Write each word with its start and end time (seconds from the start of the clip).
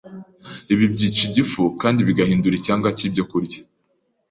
Ibi 0.73 0.85
byica 0.93 1.21
igifu 1.29 1.61
kandi 1.81 1.99
bigahindura 2.07 2.55
icyanga 2.57 2.87
cy’ibyokurya. 2.97 3.59